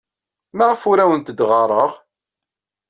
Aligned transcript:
Maɣef 0.57 0.81
ur 0.89 0.97
awent-d-ɣɣareɣ? 1.03 1.91